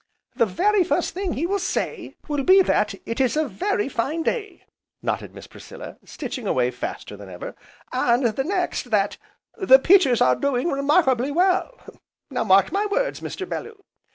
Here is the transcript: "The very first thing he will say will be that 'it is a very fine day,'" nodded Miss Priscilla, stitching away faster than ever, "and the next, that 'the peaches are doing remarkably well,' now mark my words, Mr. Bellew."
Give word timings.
"The 0.35 0.47
very 0.47 0.83
first 0.83 1.13
thing 1.13 1.33
he 1.33 1.45
will 1.45 1.59
say 1.59 2.15
will 2.27 2.43
be 2.43 2.63
that 2.63 2.95
'it 3.05 3.21
is 3.21 3.37
a 3.37 3.47
very 3.47 3.87
fine 3.87 4.23
day,'" 4.23 4.63
nodded 5.03 5.35
Miss 5.35 5.45
Priscilla, 5.45 5.97
stitching 6.03 6.47
away 6.47 6.71
faster 6.71 7.15
than 7.15 7.29
ever, 7.29 7.53
"and 7.93 8.25
the 8.25 8.43
next, 8.43 8.89
that 8.89 9.17
'the 9.59 9.77
peaches 9.77 10.19
are 10.19 10.35
doing 10.35 10.71
remarkably 10.71 11.29
well,' 11.29 11.79
now 12.31 12.43
mark 12.43 12.71
my 12.71 12.87
words, 12.87 13.19
Mr. 13.19 13.47
Bellew." 13.47 13.79